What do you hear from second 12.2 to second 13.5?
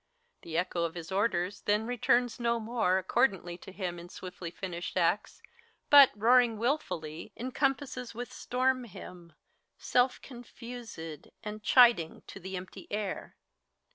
to the empty air.